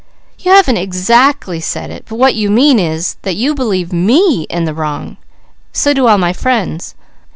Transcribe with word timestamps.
You 0.39 0.49
haven't 0.51 0.77
exactly 0.77 1.59
said 1.59 1.91
it, 1.91 2.05
but 2.09 2.15
what 2.15 2.33
you 2.33 2.49
mean 2.49 2.79
is 2.79 3.17
that 3.21 3.35
you 3.35 3.53
believe 3.53 3.93
me 3.93 4.47
in 4.49 4.63
the 4.63 4.73
wrong; 4.73 5.17
so 5.73 5.93
do 5.93 6.07
all 6.07 6.17
my 6.17 6.33
friends. 6.33 6.95